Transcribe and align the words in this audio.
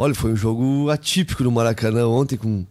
Olha, 0.00 0.14
foi 0.14 0.32
um 0.32 0.36
jogo 0.36 0.88
atípico 0.90 1.42
no 1.42 1.50
Maracanã 1.50 2.06
ontem, 2.06 2.36
com 2.36 2.64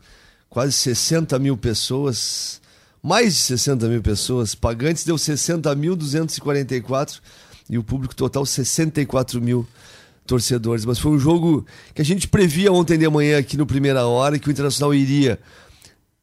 quase 0.50 0.72
60 0.72 1.38
mil 1.38 1.58
pessoas, 1.58 2.62
mais 3.04 3.34
de 3.34 3.42
60 3.42 3.86
mil 3.90 4.02
pessoas. 4.02 4.56
Pagantes 4.56 5.04
deu 5.04 5.18
60.244 5.18 7.20
e 7.70 7.78
o 7.78 7.84
público 7.84 8.16
total 8.16 8.46
64 8.46 9.42
mil 9.42 9.68
torcedores. 10.26 10.86
Mas 10.86 11.00
foi 11.00 11.12
um 11.12 11.20
jogo 11.20 11.66
que 11.94 12.02
a 12.02 12.06
gente 12.06 12.30
previa 12.30 12.72
ontem 12.72 12.98
de 12.98 13.10
manhã 13.10 13.40
aqui 13.40 13.58
no 13.58 13.66
Primeira 13.66 14.08
Hora, 14.08 14.40
que 14.40 14.48
o 14.48 14.52
Internacional 14.52 14.96
iria, 14.96 15.38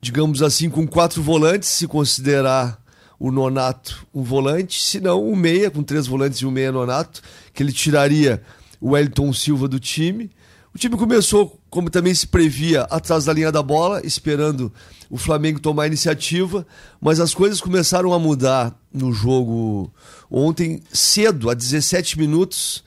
digamos 0.00 0.42
assim, 0.42 0.70
com 0.70 0.86
quatro 0.86 1.22
volantes, 1.22 1.68
se 1.68 1.86
considerar 1.86 2.82
o 3.20 3.30
Nonato 3.30 4.06
um 4.14 4.22
volante, 4.22 4.80
se 4.80 5.00
não 5.00 5.22
um 5.22 5.36
meia, 5.36 5.70
com 5.70 5.82
três 5.82 6.06
volantes 6.06 6.38
e 6.38 6.46
um 6.46 6.50
meia 6.50 6.72
Nonato, 6.72 7.20
que 7.52 7.62
ele 7.62 7.72
tiraria 7.72 8.42
o 8.80 8.92
Wellington 8.92 9.34
Silva 9.34 9.68
do 9.68 9.78
time. 9.78 10.30
O 10.74 10.78
time 10.78 10.96
começou, 10.96 11.60
como 11.70 11.88
também 11.88 12.12
se 12.12 12.26
previa, 12.26 12.82
atrás 12.90 13.26
da 13.26 13.32
linha 13.32 13.52
da 13.52 13.62
bola, 13.62 14.04
esperando 14.04 14.72
o 15.08 15.16
Flamengo 15.16 15.60
tomar 15.60 15.84
a 15.84 15.86
iniciativa, 15.86 16.66
mas 17.00 17.20
as 17.20 17.32
coisas 17.32 17.60
começaram 17.60 18.12
a 18.12 18.18
mudar 18.18 18.76
no 18.92 19.12
jogo 19.12 19.92
ontem, 20.28 20.82
cedo, 20.92 21.48
a 21.48 21.54
17 21.54 22.18
minutos. 22.18 22.82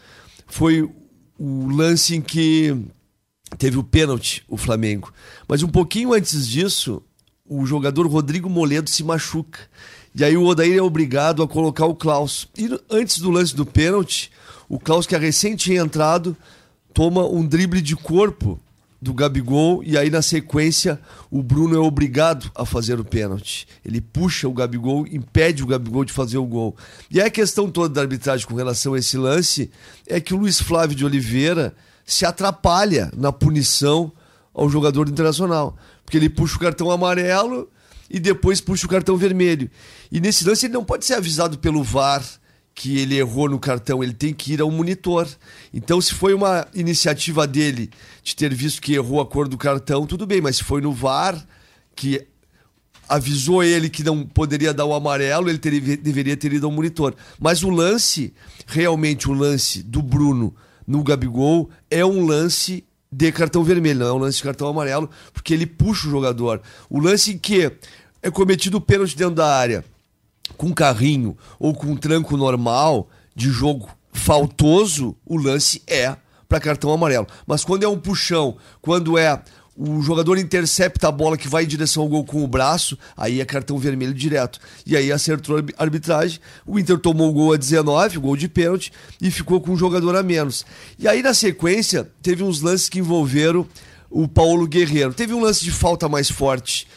Foi 0.46 0.82
o 1.40 1.70
lance 1.70 2.14
em 2.14 2.22
que 2.22 2.76
teve 3.58 3.78
o 3.78 3.84
pênalti, 3.84 4.44
o 4.50 4.58
Flamengo. 4.58 5.14
Mas 5.48 5.64
um 5.64 5.70
pouquinho 5.70 6.14
antes 6.14 6.46
disso, 6.46 7.02
o 7.48 7.66
jogador 7.66 8.06
Rodrigo 8.06 8.50
Moledo 8.50 8.90
se 8.90 9.02
machuca. 9.02 9.60
E 10.14 10.26
aí 10.26 10.36
o 10.36 10.44
Odair 10.44 10.78
é 10.78 10.82
obrigado 10.82 11.42
a 11.42 11.48
colocar 11.48 11.86
o 11.86 11.96
Klaus. 11.96 12.50
E 12.58 12.70
antes 12.90 13.20
do 13.20 13.32
lance 13.32 13.56
do 13.56 13.66
pênalti, 13.66 14.30
o 14.68 14.78
Klaus, 14.78 15.08
que 15.08 15.16
é 15.16 15.18
recém 15.18 15.56
tinha 15.56 15.82
entrado, 15.82 16.36
toma 16.98 17.28
um 17.28 17.46
drible 17.46 17.80
de 17.80 17.96
corpo 17.96 18.60
do 19.00 19.14
Gabigol 19.14 19.84
e 19.84 19.96
aí 19.96 20.10
na 20.10 20.24
sequência 20.24 21.00
o 21.30 21.44
Bruno 21.44 21.76
é 21.76 21.80
obrigado 21.80 22.52
a 22.56 22.66
fazer 22.66 23.00
o 23.00 23.06
pênalti. 23.06 23.68
Ele 23.86 24.02
puxa 24.02 24.48
o 24.48 24.52
Gabigol, 24.52 25.06
impede 25.06 25.62
o 25.62 25.68
Gabigol 25.68 26.04
de 26.04 26.12
fazer 26.12 26.40
o 26.40 26.46
gol. 26.48 26.76
E 27.12 27.22
a 27.22 27.30
questão 27.30 27.70
toda 27.70 27.94
da 27.94 28.02
arbitragem 28.02 28.48
com 28.48 28.56
relação 28.56 28.96
a 28.96 28.98
esse 28.98 29.16
lance 29.16 29.70
é 30.08 30.20
que 30.20 30.34
o 30.34 30.38
Luiz 30.38 30.60
Flávio 30.60 30.96
de 30.96 31.06
Oliveira 31.06 31.76
se 32.04 32.26
atrapalha 32.26 33.12
na 33.16 33.32
punição 33.32 34.12
ao 34.52 34.68
jogador 34.68 35.08
internacional, 35.08 35.78
porque 36.04 36.18
ele 36.18 36.30
puxa 36.30 36.56
o 36.56 36.60
cartão 36.60 36.90
amarelo 36.90 37.70
e 38.10 38.20
depois 38.20 38.60
puxa 38.60 38.88
o 38.88 38.90
cartão 38.90 39.16
vermelho. 39.16 39.70
E 40.12 40.20
nesse 40.20 40.44
lance 40.44 40.66
ele 40.66 40.74
não 40.74 40.84
pode 40.84 41.06
ser 41.06 41.14
avisado 41.14 41.60
pelo 41.60 41.84
VAR 41.84 42.24
que 42.78 43.00
ele 43.00 43.18
errou 43.18 43.50
no 43.50 43.58
cartão, 43.58 44.04
ele 44.04 44.14
tem 44.14 44.32
que 44.32 44.54
ir 44.54 44.62
ao 44.62 44.70
monitor. 44.70 45.28
Então, 45.74 46.00
se 46.00 46.14
foi 46.14 46.36
uma 46.36 46.68
iniciativa 46.76 47.48
dele 47.48 47.90
de 48.24 48.36
ter 48.36 48.54
visto 48.54 48.80
que 48.80 48.94
errou 48.94 49.20
a 49.20 49.26
cor 49.26 49.48
do 49.48 49.58
cartão, 49.58 50.06
tudo 50.06 50.28
bem, 50.28 50.42
mas 50.42 50.58
se 50.58 50.64
foi 50.64 50.80
no 50.80 50.94
VAR 50.94 51.44
que 51.96 52.24
avisou 53.10 53.64
ele 53.64 53.90
que 53.90 54.04
não 54.04 54.24
poderia 54.24 54.76
dar 54.76 54.86
o 54.86 54.94
amarelo, 54.94 55.50
ele 55.50 55.58
teria, 55.58 55.98
deveria 55.98 56.38
ter 56.38 56.54
ido 56.54 56.68
ao 56.68 56.72
monitor. 56.72 57.16
Mas 57.40 57.64
o 57.64 57.70
lance, 57.72 58.32
realmente 58.68 59.28
o 59.28 59.34
lance 59.34 59.82
do 59.82 60.04
Bruno 60.04 60.56
no 60.86 61.04
Gabigol, 61.04 61.72
é 61.90 62.06
um 62.06 62.28
lance 62.28 62.86
de 63.12 63.32
cartão 63.32 63.64
vermelho, 63.64 64.02
não 64.02 64.08
é 64.08 64.14
um 64.14 64.20
lance 64.20 64.38
de 64.38 64.44
cartão 64.44 64.68
amarelo, 64.68 65.10
porque 65.34 65.52
ele 65.52 65.66
puxa 65.66 66.08
o 66.08 66.12
jogador. 66.12 66.62
O 66.92 67.00
lance 67.00 67.32
em 67.32 67.40
que 67.40 67.72
é 68.22 68.30
cometido 68.30 68.78
o 68.78 68.82
pênalti 68.82 69.18
dentro 69.18 69.34
da 69.34 69.52
área 69.52 69.84
com 70.56 70.74
carrinho 70.74 71.38
ou 71.60 71.74
com 71.74 71.96
tranco 71.96 72.38
normal 72.38 73.10
de 73.36 73.50
jogo 73.50 73.90
faltoso, 74.12 75.16
o 75.26 75.38
lance 75.38 75.82
é 75.88 76.16
para 76.48 76.60
cartão 76.60 76.92
amarelo. 76.92 77.28
Mas 77.46 77.64
quando 77.64 77.84
é 77.84 77.88
um 77.88 78.00
puxão, 78.00 78.58
quando 78.82 79.18
é 79.18 79.42
o 79.78 80.02
jogador 80.02 80.40
intercepta 80.40 81.08
a 81.08 81.12
bola 81.12 81.38
que 81.38 81.48
vai 81.48 81.64
em 81.64 81.68
direção 81.68 82.02
ao 82.02 82.10
gol 82.10 82.26
com 82.26 82.44
o 82.44 82.48
braço, 82.48 82.98
aí 83.16 83.40
é 83.40 83.46
cartão 83.46 83.78
vermelho 83.78 84.14
direto. 84.14 84.60
E 84.86 84.98
aí 84.98 85.12
acertou 85.12 85.60
a 85.60 85.84
arbitragem, 85.84 86.40
o 86.66 86.80
Inter 86.80 86.98
tomou 86.98 87.30
o 87.30 87.34
gol 87.34 87.54
a 87.54 87.58
19, 87.58 88.18
o 88.18 88.22
gol 88.22 88.36
de 88.36 88.48
pênalti, 88.48 88.92
e 89.22 89.30
ficou 89.30 89.62
com 89.62 89.74
um 89.74 89.78
jogador 89.78 90.16
a 90.16 90.24
menos. 90.24 90.66
E 90.98 91.08
aí 91.08 91.22
na 91.22 91.34
sequência, 91.34 92.10
teve 92.24 92.44
uns 92.44 92.62
lances 92.62 92.90
que 92.90 93.00
envolveram 93.00 93.68
o 94.10 94.28
Paulo 94.28 94.66
Guerreiro. 94.66 95.14
Teve 95.14 95.34
um 95.34 95.42
lance 95.42 95.64
de 95.64 95.72
falta 95.72 96.10
mais 96.10 96.30
forte 96.30 96.88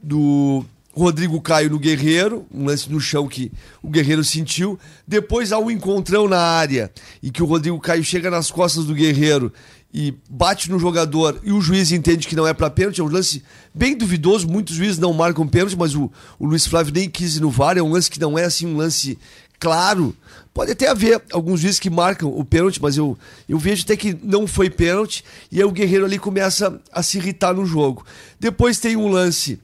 do 0.00 0.64
Rodrigo 0.94 1.40
Caio 1.40 1.70
no 1.70 1.78
Guerreiro, 1.78 2.46
um 2.52 2.66
lance 2.66 2.90
no 2.90 3.00
chão 3.00 3.26
que 3.26 3.50
o 3.82 3.88
Guerreiro 3.88 4.22
sentiu. 4.22 4.78
Depois 5.08 5.50
há 5.50 5.58
um 5.58 5.70
encontrão 5.70 6.28
na 6.28 6.38
área 6.38 6.92
e 7.22 7.30
que 7.30 7.42
o 7.42 7.46
Rodrigo 7.46 7.80
Caio 7.80 8.04
chega 8.04 8.30
nas 8.30 8.50
costas 8.50 8.84
do 8.84 8.94
Guerreiro 8.94 9.52
e 9.92 10.14
bate 10.28 10.70
no 10.70 10.78
jogador 10.78 11.40
e 11.42 11.50
o 11.50 11.60
juiz 11.60 11.92
entende 11.92 12.26
que 12.28 12.36
não 12.36 12.46
é 12.46 12.52
para 12.52 12.68
pênalti. 12.68 13.00
É 13.00 13.04
um 13.04 13.08
lance 13.08 13.42
bem 13.74 13.96
duvidoso, 13.96 14.46
muitos 14.46 14.76
juízes 14.76 14.98
não 14.98 15.14
marcam 15.14 15.48
pênalti, 15.48 15.76
mas 15.76 15.94
o, 15.94 16.10
o 16.38 16.46
Luiz 16.46 16.66
Flávio 16.66 16.92
nem 16.92 17.08
quis 17.08 17.36
ir 17.36 17.40
no 17.40 17.50
VAR. 17.50 17.78
É 17.78 17.82
um 17.82 17.90
lance 17.90 18.10
que 18.10 18.20
não 18.20 18.38
é 18.38 18.44
assim 18.44 18.66
um 18.66 18.76
lance 18.76 19.18
claro. 19.58 20.14
Pode 20.52 20.72
até 20.72 20.88
haver 20.88 21.22
alguns 21.32 21.60
juízes 21.60 21.80
que 21.80 21.88
marcam 21.88 22.28
o 22.28 22.44
pênalti, 22.44 22.80
mas 22.82 22.98
eu, 22.98 23.16
eu 23.48 23.58
vejo 23.58 23.84
até 23.84 23.96
que 23.96 24.18
não 24.22 24.46
foi 24.46 24.68
pênalti 24.68 25.24
e 25.50 25.58
aí 25.58 25.64
o 25.64 25.72
Guerreiro 25.72 26.04
ali 26.04 26.18
começa 26.18 26.78
a 26.92 27.02
se 27.02 27.16
irritar 27.16 27.54
no 27.54 27.64
jogo. 27.64 28.04
Depois 28.38 28.78
tem 28.78 28.94
um 28.94 29.08
lance 29.08 29.58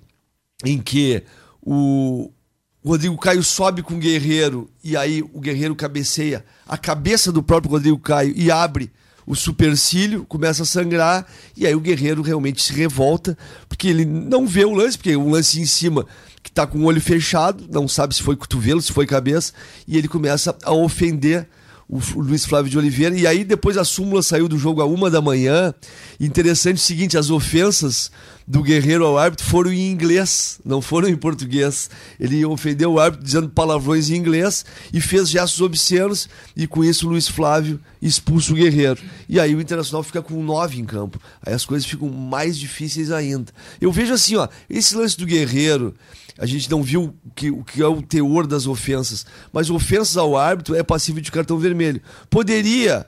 em 0.65 0.79
que 0.79 1.23
o 1.63 2.31
Rodrigo 2.85 3.17
Caio 3.19 3.43
sobe 3.43 3.83
com 3.83 3.95
o 3.95 3.99
Guerreiro 3.99 4.71
e 4.83 4.97
aí 4.97 5.23
o 5.23 5.41
Guerreiro 5.41 5.75
cabeceia 5.77 6.45
a 6.67 6.77
cabeça 6.77 7.31
do 7.31 7.43
próprio 7.43 7.73
Rodrigo 7.73 7.99
Caio 7.99 8.33
e 8.37 8.51
abre 8.51 8.91
o 9.27 9.37
supercílio, 9.37 10.25
começa 10.25 10.63
a 10.63 10.67
sangrar 10.67 11.27
e 11.57 11.67
aí 11.67 11.75
o 11.75 11.81
Guerreiro 11.81 12.23
realmente 12.23 12.63
se 12.63 12.73
revolta 12.73 13.37
porque 13.69 13.89
ele 13.89 14.05
não 14.05 14.47
vê 14.47 14.65
o 14.65 14.75
lance, 14.75 14.97
porque 14.97 15.15
o 15.15 15.29
lance 15.29 15.61
em 15.61 15.67
cima 15.67 16.07
que 16.43 16.49
está 16.49 16.67
com 16.67 16.79
o 16.79 16.85
olho 16.85 17.01
fechado, 17.01 17.67
não 17.71 17.87
sabe 17.87 18.15
se 18.15 18.23
foi 18.23 18.35
cotovelo, 18.35 18.81
se 18.81 18.93
foi 18.93 19.07
cabeça 19.07 19.53
e 19.87 19.99
ele 19.99 20.09
começa 20.09 20.57
a 20.65 20.73
ofender 20.73 21.47
o 21.89 22.21
Luiz 22.21 22.45
Flávio 22.45 22.71
de 22.71 22.77
Oliveira. 22.77 23.17
E 23.17 23.27
aí 23.27 23.45
depois 23.45 23.77
a 23.77 23.85
súmula 23.85 24.23
saiu 24.23 24.47
do 24.47 24.59
jogo 24.59 24.83
a 24.83 24.85
uma 24.85 25.11
da 25.11 25.23
manhã. 25.23 25.73
Interessante 26.21 26.77
o 26.77 26.81
seguinte: 26.81 27.17
as 27.17 27.31
ofensas 27.31 28.11
do 28.47 28.63
Guerreiro 28.63 29.05
ao 29.05 29.19
árbitro 29.19 29.45
foram 29.47 29.73
em 29.73 29.91
inglês, 29.91 30.59
não 30.65 30.81
foram 30.81 31.09
em 31.09 31.17
português. 31.17 31.91
Ele 32.19 32.45
ofendeu 32.45 32.93
o 32.93 33.01
árbitro 33.01 33.25
dizendo 33.25 33.49
palavrões 33.49 34.11
em 34.11 34.17
inglês 34.17 34.65
e 34.93 35.01
fez 35.01 35.29
gestos 35.31 35.61
obscenos, 35.61 36.29
e 36.57 36.67
com 36.67 36.85
isso 36.85 37.07
o 37.07 37.11
Luiz 37.11 37.29
Flávio 37.29 37.81
expulsa 38.01 38.53
o 38.53 38.57
Guerreiro. 38.57 39.01
E 39.29 39.39
aí 39.39 39.55
o 39.55 39.61
Internacional 39.61 40.03
fica 40.03 40.23
com 40.23 40.43
nove 40.43 40.79
em 40.79 40.85
campo. 40.85 41.21
Aí 41.45 41.53
as 41.53 41.65
coisas 41.65 41.87
ficam 41.87 42.09
mais 42.09 42.59
difíceis 42.59 43.11
ainda. 43.11 43.53
Eu 43.81 43.93
vejo 43.93 44.13
assim, 44.13 44.37
ó, 44.37 44.49
esse 44.69 44.97
lance 44.97 45.17
do 45.17 45.27
Guerreiro, 45.27 45.95
a 46.39 46.47
gente 46.47 46.71
não 46.71 46.83
viu 46.83 47.15
o 47.25 47.31
que, 47.35 47.51
o 47.51 47.65
que 47.65 47.83
é 47.83 47.87
o 47.87 48.01
teor 48.01 48.47
das 48.47 48.67
ofensas, 48.67 49.27
mas 49.53 49.69
ofensas 49.69 50.17
ao 50.17 50.37
árbitro 50.37 50.77
é 50.77 50.85
passível 50.85 51.21
de 51.21 51.33
cartão 51.33 51.59
vermelho. 51.59 51.78
Poderia 52.29 53.07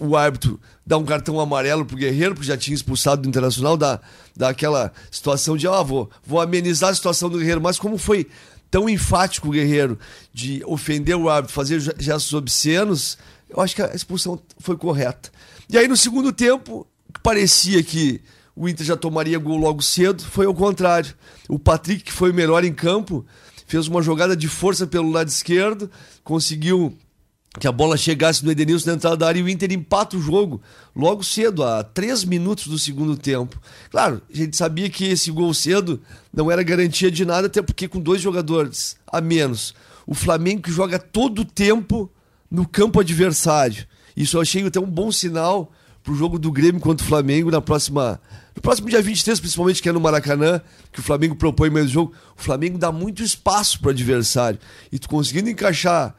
o 0.00 0.16
árbitro 0.16 0.58
dá 0.84 0.96
um 0.96 1.04
cartão 1.04 1.38
amarelo 1.38 1.84
pro 1.84 1.96
Guerreiro, 1.96 2.34
porque 2.34 2.48
já 2.48 2.56
tinha 2.56 2.74
expulsado 2.74 3.22
do 3.22 3.28
Internacional, 3.28 3.76
dá, 3.76 4.00
dá 4.34 4.48
aquela 4.48 4.92
situação 5.10 5.56
de, 5.56 5.68
ah, 5.68 5.82
vou, 5.82 6.10
vou 6.26 6.40
amenizar 6.40 6.90
a 6.90 6.94
situação 6.94 7.28
do 7.28 7.38
Guerreiro. 7.38 7.60
Mas 7.60 7.78
como 7.78 7.98
foi 7.98 8.26
tão 8.70 8.88
enfático 8.88 9.48
o 9.48 9.50
Guerreiro 9.52 9.98
de 10.32 10.62
ofender 10.66 11.14
o 11.14 11.28
árbitro, 11.28 11.54
fazer 11.54 11.78
gestos 11.98 12.32
obscenos, 12.32 13.18
eu 13.48 13.60
acho 13.60 13.76
que 13.76 13.82
a 13.82 13.94
expulsão 13.94 14.40
foi 14.58 14.76
correta. 14.76 15.30
E 15.68 15.76
aí 15.76 15.86
no 15.86 15.96
segundo 15.96 16.32
tempo, 16.32 16.86
parecia 17.22 17.82
que 17.82 18.20
o 18.56 18.68
Inter 18.68 18.86
já 18.86 18.96
tomaria 18.96 19.38
gol 19.38 19.58
logo 19.58 19.82
cedo, 19.82 20.22
foi 20.24 20.46
ao 20.46 20.54
contrário. 20.54 21.14
O 21.48 21.58
Patrick, 21.58 22.04
que 22.04 22.12
foi 22.12 22.30
o 22.30 22.34
melhor 22.34 22.64
em 22.64 22.72
campo, 22.72 23.24
fez 23.66 23.86
uma 23.86 24.02
jogada 24.02 24.36
de 24.36 24.48
força 24.48 24.86
pelo 24.86 25.10
lado 25.10 25.28
esquerdo, 25.28 25.90
conseguiu 26.24 26.96
que 27.58 27.66
a 27.66 27.72
bola 27.72 27.96
chegasse 27.96 28.44
no 28.44 28.52
Edenilson 28.52 28.90
na 28.90 28.96
entrada 28.96 29.16
da 29.16 29.26
área 29.26 29.40
e 29.40 29.42
o 29.42 29.48
Inter 29.48 29.72
empata 29.72 30.16
o 30.16 30.22
jogo 30.22 30.62
logo 30.94 31.24
cedo, 31.24 31.64
a 31.64 31.82
três 31.82 32.22
minutos 32.24 32.68
do 32.68 32.78
segundo 32.78 33.16
tempo. 33.16 33.60
Claro, 33.90 34.22
a 34.32 34.36
gente 34.36 34.56
sabia 34.56 34.88
que 34.88 35.04
esse 35.04 35.32
gol 35.32 35.52
cedo 35.52 36.00
não 36.32 36.50
era 36.50 36.62
garantia 36.62 37.10
de 37.10 37.24
nada, 37.24 37.48
até 37.48 37.60
porque 37.60 37.88
com 37.88 37.98
dois 37.98 38.22
jogadores 38.22 38.96
a 39.10 39.20
menos. 39.20 39.74
O 40.06 40.14
Flamengo 40.14 40.62
que 40.62 40.70
joga 40.70 40.98
todo 40.98 41.40
o 41.40 41.44
tempo 41.44 42.08
no 42.48 42.66
campo 42.66 43.00
adversário. 43.00 43.84
Isso 44.16 44.36
eu 44.36 44.40
achei 44.40 44.64
até 44.64 44.78
um 44.78 44.86
bom 44.86 45.10
sinal 45.10 45.72
pro 46.04 46.14
jogo 46.14 46.38
do 46.38 46.52
Grêmio 46.52 46.80
contra 46.80 47.04
o 47.04 47.08
Flamengo 47.08 47.50
na 47.50 47.60
próxima. 47.60 48.20
No 48.54 48.62
próximo 48.62 48.88
dia 48.88 49.02
23, 49.02 49.40
principalmente, 49.40 49.82
que 49.82 49.88
é 49.88 49.92
no 49.92 50.00
Maracanã, 50.00 50.60
que 50.92 51.00
o 51.00 51.02
Flamengo 51.02 51.34
propõe 51.34 51.70
mais 51.70 51.90
jogo. 51.90 52.12
O 52.38 52.42
Flamengo 52.42 52.78
dá 52.78 52.92
muito 52.92 53.22
espaço 53.22 53.80
pro 53.80 53.90
adversário. 53.90 54.58
E 54.90 54.98
tu 54.98 55.08
conseguindo 55.08 55.50
encaixar 55.50 56.14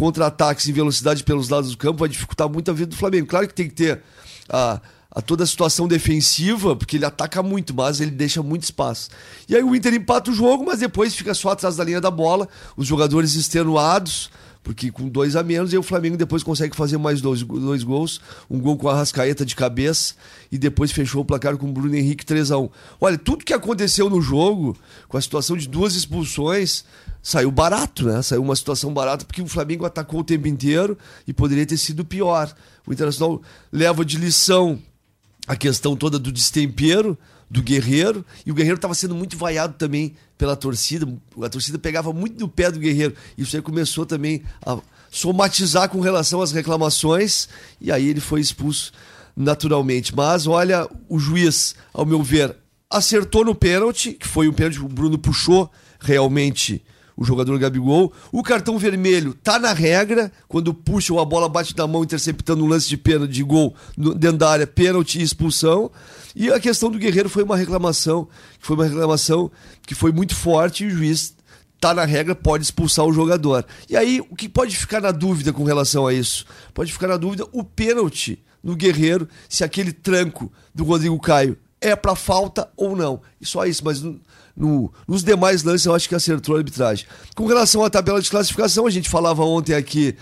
contra-ataques 0.00 0.66
em 0.66 0.72
velocidade 0.72 1.22
pelos 1.22 1.50
lados 1.50 1.72
do 1.72 1.76
campo 1.76 1.98
vai 1.98 2.08
dificultar 2.08 2.48
muito 2.48 2.70
a 2.70 2.74
vida 2.74 2.86
do 2.86 2.96
Flamengo. 2.96 3.26
Claro 3.26 3.46
que 3.46 3.52
tem 3.52 3.68
que 3.68 3.74
ter 3.74 4.02
a, 4.48 4.80
a 5.10 5.20
toda 5.20 5.44
a 5.44 5.46
situação 5.46 5.86
defensiva, 5.86 6.74
porque 6.74 6.96
ele 6.96 7.04
ataca 7.04 7.42
muito, 7.42 7.74
mas 7.74 8.00
ele 8.00 8.10
deixa 8.10 8.42
muito 8.42 8.62
espaço. 8.62 9.10
E 9.46 9.54
aí 9.54 9.62
o 9.62 9.76
Inter 9.76 9.92
empata 9.92 10.30
o 10.30 10.34
jogo, 10.34 10.64
mas 10.64 10.78
depois 10.78 11.14
fica 11.14 11.34
só 11.34 11.50
atrás 11.50 11.76
da 11.76 11.84
linha 11.84 12.00
da 12.00 12.10
bola, 12.10 12.48
os 12.78 12.86
jogadores 12.86 13.34
extenuados, 13.34 14.30
Porque 14.62 14.90
com 14.90 15.08
dois 15.08 15.36
a 15.36 15.42
menos, 15.42 15.72
e 15.72 15.78
o 15.78 15.82
Flamengo 15.82 16.16
depois 16.16 16.42
consegue 16.42 16.76
fazer 16.76 16.98
mais 16.98 17.20
dois, 17.20 17.42
dois 17.42 17.82
gols. 17.82 18.20
Um 18.48 18.58
gol 18.60 18.76
com 18.76 18.88
a 18.88 18.94
Rascaeta 18.94 19.44
de 19.44 19.56
cabeça 19.56 20.14
e 20.52 20.58
depois 20.58 20.92
fechou 20.92 21.22
o 21.22 21.24
placar 21.24 21.56
com 21.56 21.68
o 21.68 21.72
Bruno 21.72 21.96
Henrique 21.96 22.26
3 22.26 22.50
a 22.50 22.58
1 22.58 22.68
Olha, 23.00 23.18
tudo 23.18 23.44
que 23.44 23.54
aconteceu 23.54 24.10
no 24.10 24.20
jogo, 24.20 24.76
com 25.08 25.16
a 25.16 25.20
situação 25.20 25.56
de 25.56 25.66
duas 25.66 25.94
expulsões, 25.94 26.84
saiu 27.22 27.50
barato, 27.50 28.04
né? 28.04 28.20
Saiu 28.22 28.42
uma 28.42 28.54
situação 28.54 28.92
barata 28.92 29.24
porque 29.24 29.42
o 29.42 29.46
Flamengo 29.46 29.86
atacou 29.86 30.20
o 30.20 30.24
tempo 30.24 30.46
inteiro 30.46 30.96
e 31.26 31.32
poderia 31.32 31.64
ter 31.64 31.76
sido 31.76 32.04
pior. 32.04 32.54
O 32.86 32.92
Internacional 32.92 33.40
leva 33.72 34.04
de 34.04 34.18
lição 34.18 34.78
a 35.46 35.56
questão 35.56 35.96
toda 35.96 36.18
do 36.18 36.30
destempero 36.30 37.18
do 37.50 37.62
Guerreiro 37.62 38.24
e 38.46 38.52
o 38.52 38.54
Guerreiro 38.54 38.76
estava 38.76 38.94
sendo 38.94 39.14
muito 39.14 39.36
vaiado 39.36 39.74
também 39.74 40.14
pela 40.38 40.54
torcida. 40.54 41.06
A 41.42 41.48
torcida 41.48 41.78
pegava 41.78 42.12
muito 42.12 42.38
no 42.38 42.48
pé 42.48 42.70
do 42.70 42.78
Guerreiro. 42.78 43.14
Isso 43.36 43.56
aí 43.56 43.62
começou 43.62 44.06
também 44.06 44.42
a 44.64 44.78
somatizar 45.10 45.88
com 45.88 46.00
relação 46.00 46.40
às 46.40 46.52
reclamações 46.52 47.48
e 47.80 47.90
aí 47.90 48.08
ele 48.08 48.20
foi 48.20 48.40
expulso 48.40 48.92
naturalmente. 49.36 50.14
Mas 50.14 50.46
olha, 50.46 50.88
o 51.08 51.18
juiz, 51.18 51.74
ao 51.92 52.06
meu 52.06 52.22
ver, 52.22 52.56
acertou 52.88 53.44
no 53.44 53.54
pênalti, 53.54 54.12
que 54.12 54.28
foi 54.28 54.48
um 54.48 54.52
pênalti 54.52 54.78
que 54.78 54.84
o 54.84 54.88
Bruno 54.88 55.18
puxou 55.18 55.70
realmente 55.98 56.82
o 57.20 57.24
jogador 57.24 57.58
Gabigol. 57.58 58.10
O 58.32 58.42
cartão 58.42 58.78
vermelho 58.78 59.34
tá 59.34 59.58
na 59.58 59.74
regra, 59.74 60.32
quando 60.48 60.72
puxa 60.72 61.12
ou 61.12 61.20
a 61.20 61.24
bola 61.24 61.50
bate 61.50 61.76
na 61.76 61.86
mão 61.86 62.02
interceptando 62.02 62.64
um 62.64 62.66
lance 62.66 62.88
de 62.88 62.96
pênalti 62.96 63.30
de 63.30 63.42
gol 63.42 63.74
dentro 64.16 64.38
da 64.38 64.50
área, 64.50 64.66
pênalti 64.66 65.20
e 65.20 65.22
expulsão. 65.22 65.90
E 66.34 66.50
a 66.50 66.58
questão 66.58 66.90
do 66.90 66.98
Guerreiro 66.98 67.28
foi 67.28 67.42
uma 67.42 67.58
reclamação, 67.58 68.26
foi 68.58 68.74
uma 68.74 68.86
reclamação 68.86 69.50
que 69.82 69.94
foi 69.94 70.12
muito 70.12 70.34
forte 70.34 70.84
e 70.84 70.86
o 70.86 70.90
juiz 70.90 71.36
tá 71.78 71.92
na 71.92 72.06
regra, 72.06 72.34
pode 72.34 72.64
expulsar 72.64 73.04
o 73.04 73.12
jogador. 73.12 73.66
E 73.88 73.96
aí, 73.96 74.20
o 74.30 74.34
que 74.34 74.48
pode 74.48 74.74
ficar 74.74 75.02
na 75.02 75.10
dúvida 75.10 75.52
com 75.52 75.64
relação 75.64 76.06
a 76.06 76.14
isso? 76.14 76.46
Pode 76.72 76.90
ficar 76.90 77.08
na 77.08 77.18
dúvida 77.18 77.46
o 77.52 77.62
pênalti 77.62 78.42
no 78.62 78.74
Guerreiro, 78.74 79.28
se 79.48 79.62
aquele 79.62 79.92
tranco 79.92 80.50
do 80.74 80.84
Rodrigo 80.84 81.18
Caio 81.20 81.56
é 81.80 81.96
para 81.96 82.14
falta 82.14 82.68
ou 82.76 82.94
não. 82.94 83.20
E 83.40 83.46
só 83.46 83.64
isso, 83.64 83.82
mas 83.84 84.02
no, 84.56 84.92
nos 85.08 85.24
demais 85.24 85.62
lances, 85.62 85.86
eu 85.86 85.94
acho 85.94 86.08
que 86.08 86.14
acertou 86.14 86.54
a 86.54 86.58
arbitragem. 86.58 87.06
Com 87.34 87.46
relação 87.46 87.82
à 87.84 87.90
tabela 87.90 88.20
de 88.20 88.30
classificação, 88.30 88.86
a 88.86 88.90
gente 88.90 89.08
falava 89.08 89.42
ontem 89.44 89.74
aqui 89.74 90.16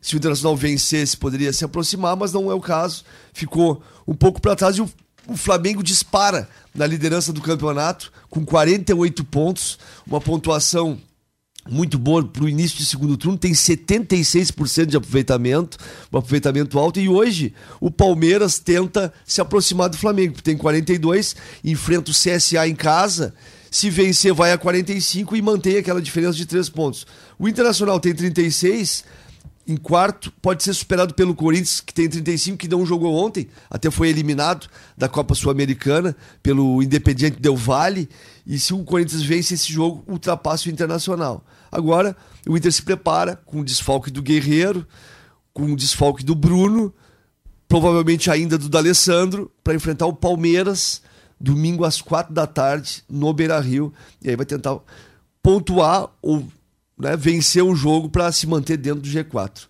se 0.00 0.16
o 0.16 0.18
Internacional 0.18 0.56
vencesse, 0.56 1.16
poderia 1.16 1.52
se 1.52 1.64
aproximar, 1.64 2.16
mas 2.16 2.32
não 2.32 2.50
é 2.50 2.54
o 2.54 2.60
caso. 2.60 3.04
Ficou 3.32 3.80
um 4.06 4.14
pouco 4.14 4.40
para 4.40 4.56
trás 4.56 4.76
e 4.76 4.80
o, 4.80 4.90
o, 5.28 5.36
Flamengo 5.36 5.80
dispara 5.80 6.48
na 6.74 6.86
liderança 6.86 7.32
do 7.32 7.40
campeonato 7.40 8.12
com 8.28 8.44
48 8.44 9.24
pontos, 9.24 9.78
uma 10.04 10.20
pontuação 10.20 10.98
muito 11.68 11.98
boa 11.98 12.24
para 12.24 12.44
o 12.44 12.48
início 12.48 12.76
de 12.76 12.84
segundo 12.84 13.16
turno, 13.16 13.38
tem 13.38 13.52
76% 13.52 14.86
de 14.86 14.96
aproveitamento, 14.96 15.78
um 16.12 16.18
aproveitamento 16.18 16.78
alto. 16.78 16.98
E 16.98 17.08
hoje 17.08 17.54
o 17.80 17.90
Palmeiras 17.90 18.58
tenta 18.58 19.12
se 19.24 19.40
aproximar 19.40 19.88
do 19.88 19.96
Flamengo, 19.96 20.42
tem 20.42 20.56
42, 20.56 21.36
enfrenta 21.64 22.10
o 22.10 22.14
CSA 22.14 22.66
em 22.66 22.74
casa 22.74 23.34
se 23.72 23.88
vencer, 23.88 24.34
vai 24.34 24.52
a 24.52 24.58
45 24.58 25.34
e 25.34 25.40
mantém 25.40 25.78
aquela 25.78 26.02
diferença 26.02 26.36
de 26.36 26.44
3 26.44 26.68
pontos. 26.68 27.06
O 27.38 27.48
Internacional 27.48 27.98
tem 27.98 28.14
36, 28.14 29.02
em 29.66 29.76
quarto, 29.76 30.32
pode 30.42 30.62
ser 30.62 30.74
superado 30.74 31.14
pelo 31.14 31.34
Corinthians, 31.34 31.80
que 31.80 31.94
tem 31.94 32.08
35, 32.08 32.58
que 32.58 32.68
não 32.68 32.84
jogou 32.84 33.14
ontem, 33.14 33.48
até 33.70 33.90
foi 33.90 34.08
eliminado 34.08 34.68
da 34.96 35.08
Copa 35.08 35.34
Sul-Americana 35.34 36.16
pelo 36.42 36.82
Independiente 36.82 37.40
Del 37.40 37.56
Valle. 37.56 38.08
E 38.46 38.58
se 38.58 38.74
o 38.74 38.82
Corinthians 38.84 39.22
vence 39.22 39.54
esse 39.54 39.72
jogo, 39.72 40.04
ultrapassa 40.08 40.68
o 40.68 40.72
Internacional. 40.72 41.44
Agora, 41.70 42.16
o 42.46 42.56
Inter 42.56 42.72
se 42.72 42.82
prepara 42.82 43.36
com 43.36 43.60
o 43.60 43.64
desfalque 43.64 44.10
do 44.10 44.20
Guerreiro, 44.20 44.86
com 45.52 45.72
o 45.72 45.76
desfalque 45.76 46.24
do 46.24 46.34
Bruno, 46.34 46.92
provavelmente 47.68 48.30
ainda 48.30 48.58
do 48.58 48.68
D'Alessandro, 48.68 49.50
para 49.62 49.74
enfrentar 49.74 50.06
o 50.06 50.12
Palmeiras 50.12 51.02
domingo 51.40 51.84
às 51.84 52.00
quatro 52.00 52.32
da 52.32 52.46
tarde, 52.46 53.02
no 53.08 53.32
Beira 53.32 53.58
Rio. 53.60 53.92
E 54.22 54.28
aí 54.28 54.36
vai 54.36 54.46
tentar 54.46 54.78
pontuar 55.42 56.08
ou 56.20 56.46
né, 57.02 57.16
vencer 57.16 57.64
o 57.64 57.74
jogo 57.74 58.08
para 58.08 58.30
se 58.30 58.46
manter 58.46 58.76
dentro 58.76 59.00
do 59.00 59.08
G4. 59.08 59.66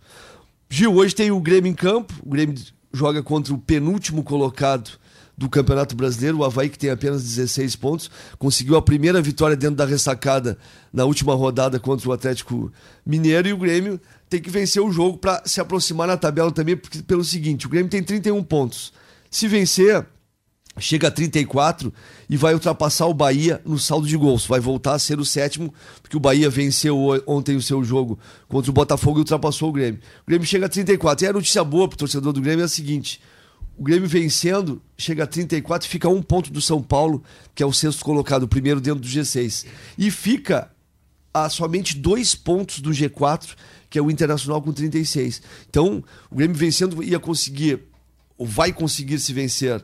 Gil, 0.69 0.95
hoje 0.95 1.15
tem 1.15 1.31
o 1.31 1.41
Grêmio 1.41 1.71
em 1.71 1.75
campo. 1.75 2.13
O 2.25 2.31
Grêmio 2.31 2.55
joga 2.93 3.23
contra 3.23 3.55
o 3.55 3.59
penúltimo 3.59 4.23
colocado 4.23 4.91
do 5.37 5.49
Campeonato 5.49 5.97
Brasileiro, 5.97 6.39
o 6.39 6.45
Havaí 6.45 6.69
que 6.69 6.79
tem 6.79 6.91
apenas 6.91 7.23
16 7.25 7.75
pontos, 7.77 8.11
conseguiu 8.39 8.77
a 8.77 8.83
primeira 8.83 9.21
vitória 9.21 9.57
dentro 9.57 9.77
da 9.77 9.87
ressacada 9.87 10.59
na 10.93 11.05
última 11.05 11.35
rodada 11.35 11.81
contra 11.81 12.09
o 12.09 12.13
Atlético 12.13 12.71
Mineiro 13.05 13.49
e 13.49 13.53
o 13.53 13.57
Grêmio 13.57 13.99
tem 14.29 14.41
que 14.41 14.51
vencer 14.51 14.83
o 14.83 14.93
jogo 14.93 15.17
para 15.17 15.43
se 15.47 15.59
aproximar 15.59 16.07
na 16.07 16.19
tabela 16.19 16.53
também, 16.53 16.77
porque 16.77 17.03
pelo 17.03 17.25
seguinte, 17.25 17.67
o 17.67 17.71
Grêmio 17.71 17.91
tem 17.91 18.03
31 18.03 18.43
pontos. 18.45 18.93
Se 19.31 19.49
vencer, 19.49 20.07
chega 20.79 21.09
a 21.09 21.11
34 21.11 21.93
e 22.29 22.37
vai 22.37 22.55
ultrapassar 22.55 23.07
o 23.07 23.15
Bahia 23.15 23.61
no 23.65 23.79
saldo 23.79 24.07
de 24.07 24.17
gols. 24.17 24.47
Vai 24.47 24.61
voltar 24.61 24.95
a 24.95 24.99
ser 24.99 25.19
o 25.19 25.25
sétimo, 25.25 25.73
porque 26.01 26.17
o 26.17 26.21
Bahia 26.21 26.49
venceu 26.49 26.99
ontem 27.27 27.57
o 27.57 27.63
seu 27.63 27.85
jogo 27.85 28.19
contra 28.49 28.71
o 28.71 28.75
Botafogo 28.75 29.19
e 29.19 29.21
ultrapassou 29.21 29.69
o 29.69 29.73
Grêmio. 29.73 30.01
O 30.23 30.27
Grêmio 30.31 30.47
chega 30.47 30.67
a 30.67 30.69
34. 30.69 31.25
E 31.25 31.29
a 31.29 31.33
notícia 31.33 31.63
boa 31.63 31.89
para 31.89 31.95
o 31.95 31.99
torcedor 31.99 32.33
do 32.33 32.41
Grêmio 32.41 32.63
é 32.63 32.67
a 32.67 32.69
seguinte: 32.69 33.21
o 33.77 33.83
Grêmio 33.83 34.09
vencendo, 34.09 34.81
chega 34.97 35.25
a 35.25 35.27
34 35.27 35.87
e 35.87 35.91
fica 35.91 36.09
a 36.09 36.11
um 36.11 36.23
ponto 36.23 36.53
do 36.53 36.61
São 36.61 36.83
Paulo, 36.83 37.23
que 37.55 37.63
é 37.63 37.67
o 37.67 37.73
sexto 37.73 38.05
colocado, 38.05 38.45
o 38.45 38.49
primeiro 38.49 38.81
dentro 38.81 39.01
do 39.01 39.09
G6. 39.09 39.67
E 39.99 40.11
fica 40.11 40.71
a 41.35 41.49
somente 41.49 41.97
dois 41.97 42.35
pontos 42.35 42.81
do 42.81 42.91
G4, 42.91 43.57
que 43.89 43.99
é 43.99 44.03
o 44.03 44.11
Internacional 44.11 44.61
com 44.61 44.73
36. 44.73 45.43
Então, 45.69 46.05
o 46.31 46.37
Grêmio 46.37 46.57
vencendo 46.57 47.03
ia 47.03 47.19
conseguir, 47.19 47.81
ou 48.37 48.47
vai 48.47 48.73
conseguir 48.73 49.19
se 49.19 49.33
vencer 49.33 49.83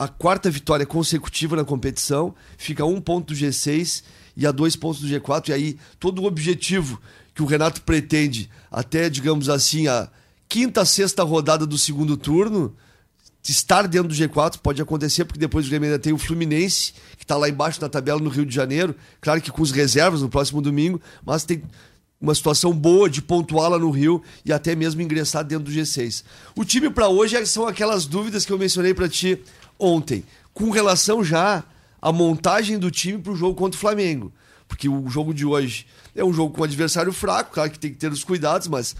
a 0.00 0.08
quarta 0.08 0.50
vitória 0.50 0.86
consecutiva 0.86 1.54
na 1.54 1.62
competição, 1.62 2.34
fica 2.56 2.82
a 2.82 2.86
um 2.86 3.02
ponto 3.02 3.34
do 3.34 3.38
G6 3.38 4.02
e 4.34 4.46
a 4.46 4.50
dois 4.50 4.74
pontos 4.74 5.02
do 5.02 5.06
G4. 5.06 5.50
E 5.50 5.52
aí, 5.52 5.78
todo 5.98 6.22
o 6.22 6.24
objetivo 6.24 6.98
que 7.34 7.42
o 7.42 7.44
Renato 7.44 7.82
pretende, 7.82 8.48
até, 8.70 9.10
digamos 9.10 9.50
assim, 9.50 9.88
a 9.88 10.08
quinta, 10.48 10.86
sexta 10.86 11.22
rodada 11.22 11.66
do 11.66 11.76
segundo 11.76 12.16
turno, 12.16 12.74
estar 13.46 13.86
dentro 13.86 14.08
do 14.08 14.14
G4 14.14 14.56
pode 14.62 14.80
acontecer, 14.80 15.26
porque 15.26 15.38
depois 15.38 15.66
o 15.66 15.68
Grêmio 15.68 15.90
ainda 15.90 15.98
tem 15.98 16.14
o 16.14 16.18
Fluminense, 16.18 16.94
que 17.18 17.24
está 17.24 17.36
lá 17.36 17.46
embaixo 17.46 17.78
na 17.78 17.88
tabela 17.90 18.20
no 18.20 18.30
Rio 18.30 18.46
de 18.46 18.54
Janeiro. 18.54 18.96
Claro 19.20 19.42
que 19.42 19.50
com 19.50 19.60
os 19.60 19.70
reservas 19.70 20.22
no 20.22 20.30
próximo 20.30 20.62
domingo, 20.62 20.98
mas 21.22 21.44
tem 21.44 21.62
uma 22.18 22.34
situação 22.34 22.72
boa 22.72 23.08
de 23.08 23.20
pontuar 23.20 23.70
lá 23.70 23.78
no 23.78 23.90
Rio 23.90 24.22
e 24.44 24.52
até 24.52 24.74
mesmo 24.74 25.00
ingressar 25.00 25.44
dentro 25.44 25.64
do 25.64 25.70
G6. 25.70 26.22
O 26.56 26.64
time 26.64 26.88
para 26.88 27.08
hoje 27.08 27.44
são 27.44 27.66
aquelas 27.66 28.06
dúvidas 28.06 28.46
que 28.46 28.52
eu 28.52 28.58
mencionei 28.58 28.92
para 28.94 29.08
ti 29.08 29.38
ontem, 29.80 30.24
com 30.52 30.70
relação 30.70 31.24
já 31.24 31.64
à 32.00 32.12
montagem 32.12 32.78
do 32.78 32.90
time 32.90 33.18
para 33.18 33.32
o 33.32 33.36
jogo 33.36 33.54
contra 33.54 33.76
o 33.76 33.80
Flamengo. 33.80 34.32
Porque 34.68 34.88
o 34.88 35.08
jogo 35.08 35.34
de 35.34 35.44
hoje 35.44 35.86
é 36.14 36.24
um 36.24 36.32
jogo 36.32 36.54
com 36.54 36.62
adversário 36.62 37.12
fraco, 37.12 37.54
claro 37.54 37.70
que 37.70 37.78
tem 37.78 37.90
que 37.90 37.98
ter 37.98 38.12
os 38.12 38.22
cuidados, 38.22 38.68
mas 38.68 38.94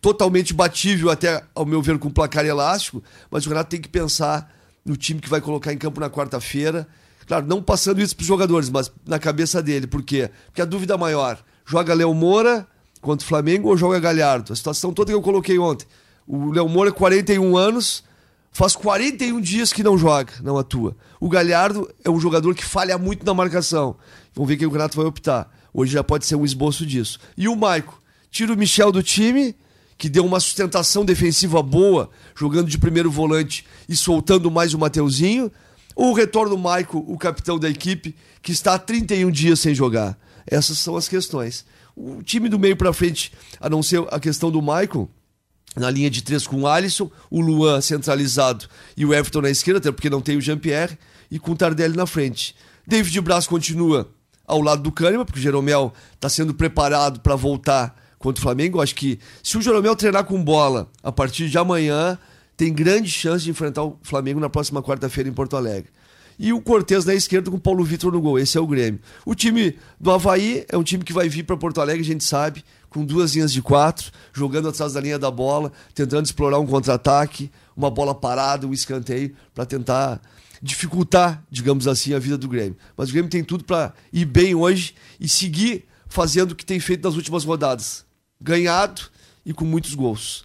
totalmente 0.00 0.52
batível 0.52 1.10
até, 1.10 1.42
ao 1.54 1.64
meu 1.64 1.80
ver, 1.80 1.98
com 1.98 2.10
placar 2.10 2.44
elástico. 2.44 3.02
Mas 3.30 3.46
o 3.46 3.48
Renato 3.48 3.70
tem 3.70 3.80
que 3.80 3.88
pensar 3.88 4.52
no 4.84 4.96
time 4.96 5.20
que 5.20 5.28
vai 5.28 5.40
colocar 5.40 5.72
em 5.72 5.78
campo 5.78 6.00
na 6.00 6.08
quarta-feira. 6.08 6.86
Claro, 7.26 7.46
não 7.46 7.62
passando 7.62 8.00
isso 8.00 8.14
para 8.14 8.22
os 8.22 8.26
jogadores, 8.28 8.70
mas 8.70 8.90
na 9.04 9.18
cabeça 9.18 9.62
dele. 9.62 9.86
Por 9.86 10.02
quê? 10.02 10.30
Porque 10.46 10.62
a 10.62 10.64
dúvida 10.64 10.96
maior, 10.96 11.42
joga 11.64 11.92
Léo 11.92 12.14
Moura 12.14 12.66
contra 13.00 13.24
o 13.24 13.28
Flamengo 13.28 13.68
ou 13.68 13.76
joga 13.76 13.98
Galhardo? 13.98 14.52
A 14.52 14.56
situação 14.56 14.92
toda 14.92 15.10
que 15.10 15.14
eu 15.14 15.22
coloquei 15.22 15.58
ontem. 15.58 15.86
O 16.26 16.52
Léo 16.52 16.68
Moura, 16.68 16.92
41 16.92 17.56
anos, 17.56 18.04
Faz 18.56 18.74
41 18.74 19.38
dias 19.38 19.70
que 19.70 19.82
não 19.82 19.98
joga, 19.98 20.32
não 20.42 20.56
atua. 20.56 20.96
O 21.20 21.28
Galhardo 21.28 21.92
é 22.02 22.08
um 22.08 22.18
jogador 22.18 22.54
que 22.54 22.64
falha 22.64 22.96
muito 22.96 23.22
na 23.26 23.34
marcação. 23.34 23.98
Vamos 24.34 24.48
ver 24.48 24.56
quem 24.56 24.66
o 24.66 24.70
Renato 24.70 24.96
vai 24.96 25.04
optar. 25.04 25.52
Hoje 25.74 25.92
já 25.92 26.02
pode 26.02 26.24
ser 26.24 26.36
um 26.36 26.44
esboço 26.44 26.86
disso. 26.86 27.20
E 27.36 27.48
o 27.48 27.54
Maico? 27.54 28.00
Tira 28.30 28.54
o 28.54 28.56
Michel 28.56 28.90
do 28.90 29.02
time, 29.02 29.54
que 29.98 30.08
deu 30.08 30.24
uma 30.24 30.40
sustentação 30.40 31.04
defensiva 31.04 31.62
boa, 31.62 32.08
jogando 32.34 32.70
de 32.70 32.78
primeiro 32.78 33.10
volante 33.10 33.66
e 33.86 33.94
soltando 33.94 34.50
mais 34.50 34.72
o 34.72 34.78
Mateuzinho. 34.78 35.52
Ou 35.94 36.14
retorna 36.14 36.54
o 36.54 36.58
Maico, 36.58 37.04
o 37.06 37.18
capitão 37.18 37.58
da 37.58 37.68
equipe, 37.68 38.16
que 38.40 38.52
está 38.52 38.72
há 38.72 38.78
31 38.78 39.30
dias 39.30 39.60
sem 39.60 39.74
jogar? 39.74 40.18
Essas 40.46 40.78
são 40.78 40.96
as 40.96 41.08
questões. 41.08 41.66
O 41.94 42.22
time 42.22 42.48
do 42.48 42.58
meio 42.58 42.74
para 42.74 42.90
frente, 42.94 43.34
a 43.60 43.68
não 43.68 43.82
ser 43.82 44.02
a 44.10 44.18
questão 44.18 44.50
do 44.50 44.62
Michael, 44.62 45.10
na 45.76 45.90
linha 45.90 46.10
de 46.10 46.22
três 46.22 46.46
com 46.46 46.62
o 46.62 46.66
Alisson, 46.66 47.10
o 47.30 47.40
Luan 47.40 47.80
centralizado 47.80 48.66
e 48.96 49.04
o 49.04 49.12
Everton 49.12 49.42
na 49.42 49.50
esquerda, 49.50 49.78
até 49.78 49.92
porque 49.92 50.10
não 50.10 50.20
tem 50.20 50.36
o 50.36 50.40
Jean-Pierre, 50.40 50.98
e 51.30 51.38
com 51.38 51.52
o 51.52 51.56
Tardelli 51.56 51.96
na 51.96 52.06
frente. 52.06 52.56
David 52.86 53.20
Braz 53.20 53.46
continua 53.46 54.08
ao 54.46 54.60
lado 54.60 54.82
do 54.82 54.92
Kahneman, 54.92 55.24
porque 55.24 55.40
o 55.40 55.42
Jeromel 55.42 55.92
está 56.14 56.28
sendo 56.28 56.54
preparado 56.54 57.20
para 57.20 57.34
voltar 57.34 57.94
contra 58.18 58.40
o 58.40 58.42
Flamengo. 58.42 58.80
Acho 58.80 58.94
que 58.94 59.18
se 59.42 59.58
o 59.58 59.62
Jeromel 59.62 59.96
treinar 59.96 60.24
com 60.24 60.42
bola 60.42 60.88
a 61.02 61.12
partir 61.12 61.48
de 61.48 61.58
amanhã, 61.58 62.18
tem 62.56 62.72
grande 62.72 63.10
chance 63.10 63.44
de 63.44 63.50
enfrentar 63.50 63.82
o 63.82 63.98
Flamengo 64.02 64.40
na 64.40 64.48
próxima 64.48 64.82
quarta-feira 64.82 65.28
em 65.28 65.32
Porto 65.32 65.56
Alegre. 65.56 65.90
E 66.38 66.52
o 66.52 66.60
Cortez 66.60 67.04
na 67.04 67.14
esquerda 67.14 67.50
com 67.50 67.56
o 67.56 67.60
Paulo 67.60 67.84
Vitor 67.84 68.12
no 68.12 68.20
gol. 68.20 68.38
Esse 68.38 68.58
é 68.58 68.60
o 68.60 68.66
Grêmio. 68.66 69.00
O 69.24 69.34
time 69.34 69.78
do 69.98 70.10
Havaí 70.10 70.64
é 70.68 70.76
um 70.76 70.82
time 70.82 71.04
que 71.04 71.12
vai 71.12 71.28
vir 71.28 71.44
para 71.44 71.56
Porto 71.56 71.80
Alegre, 71.80 72.02
a 72.02 72.04
gente 72.04 72.24
sabe, 72.24 72.64
com 72.88 73.04
duas 73.04 73.34
linhas 73.34 73.52
de 73.52 73.62
quatro, 73.62 74.10
jogando 74.32 74.68
atrás 74.68 74.92
da 74.92 75.00
linha 75.00 75.18
da 75.18 75.30
bola, 75.30 75.72
tentando 75.94 76.24
explorar 76.24 76.58
um 76.58 76.66
contra-ataque, 76.66 77.50
uma 77.76 77.90
bola 77.90 78.14
parada, 78.14 78.66
um 78.66 78.72
escanteio, 78.72 79.34
para 79.54 79.66
tentar 79.66 80.20
dificultar, 80.62 81.42
digamos 81.50 81.86
assim, 81.86 82.14
a 82.14 82.18
vida 82.18 82.38
do 82.38 82.48
Grêmio. 82.48 82.76
Mas 82.96 83.08
o 83.08 83.12
Grêmio 83.12 83.30
tem 83.30 83.44
tudo 83.44 83.64
para 83.64 83.92
ir 84.12 84.24
bem 84.24 84.54
hoje 84.54 84.94
e 85.20 85.28
seguir 85.28 85.84
fazendo 86.08 86.52
o 86.52 86.54
que 86.54 86.64
tem 86.64 86.80
feito 86.80 87.04
nas 87.04 87.16
últimas 87.16 87.44
rodadas. 87.44 88.04
Ganhado 88.40 89.02
e 89.44 89.52
com 89.52 89.64
muitos 89.64 89.94
gols. 89.94 90.44